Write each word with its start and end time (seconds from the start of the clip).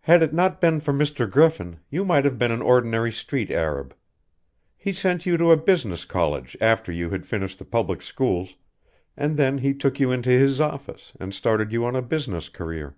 "Had 0.00 0.22
it 0.22 0.32
not 0.32 0.62
been 0.62 0.80
for 0.80 0.94
Mr. 0.94 1.30
Griffin 1.30 1.78
you 1.90 2.06
might 2.06 2.24
have 2.24 2.38
been 2.38 2.50
an 2.50 2.62
ordinary 2.62 3.12
street 3.12 3.50
Arab. 3.50 3.94
He 4.78 4.94
sent 4.94 5.26
you 5.26 5.36
to 5.36 5.50
a 5.50 5.58
business 5.58 6.06
college 6.06 6.56
after 6.58 6.90
you 6.90 7.10
had 7.10 7.26
finished 7.26 7.58
the 7.58 7.66
public 7.66 8.00
schools, 8.00 8.56
and 9.14 9.36
then 9.36 9.58
he 9.58 9.74
took 9.74 10.00
you 10.00 10.10
into 10.10 10.30
his 10.30 10.58
office 10.58 11.12
and 11.20 11.34
started 11.34 11.70
you 11.70 11.84
on 11.84 11.94
a 11.94 12.00
business 12.00 12.48
career. 12.48 12.96